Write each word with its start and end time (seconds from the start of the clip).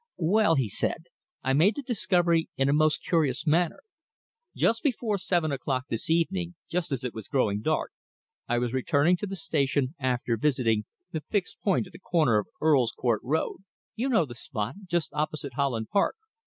"Well," 0.17 0.55
he 0.55 0.67
said, 0.67 1.03
"I 1.43 1.53
made 1.53 1.75
the 1.75 1.83
discovery 1.83 2.49
in 2.57 2.67
a 2.69 2.73
most 2.73 3.03
curious 3.03 3.45
manner. 3.45 3.81
Just 4.55 4.81
before 4.81 5.19
seven 5.19 5.51
o'clock 5.51 5.85
this 5.89 6.09
evening, 6.09 6.55
just 6.67 6.91
as 6.91 7.03
it 7.03 7.13
was 7.13 7.27
growing 7.27 7.61
dark, 7.61 7.91
I 8.47 8.57
was 8.57 8.73
returning 8.73 9.15
to 9.17 9.27
the 9.27 9.35
station 9.35 9.93
after 9.99 10.37
visiting 10.37 10.85
the 11.11 11.21
`fixed 11.21 11.59
point' 11.63 11.85
at 11.85 11.93
the 11.93 11.99
corner 11.99 12.39
of 12.39 12.47
Earl's 12.59 12.93
Court 12.93 13.21
Road. 13.23 13.57
You 13.95 14.09
know 14.09 14.25
the 14.25 14.33
spot 14.33 14.73
just 14.87 15.13
opposite 15.13 15.53
Holland 15.53 15.89
Park." 15.91 16.15